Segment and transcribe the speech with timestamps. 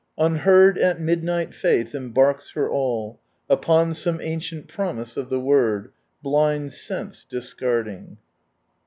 [0.19, 3.19] ■* Unheard at midnight Faiih embarks her al!
[3.47, 5.91] Upoo some ancient promise of Ilie Word,
[6.25, 8.17] Blmd sense discarding."